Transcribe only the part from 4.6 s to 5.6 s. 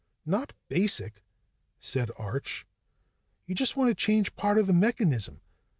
the mechanism.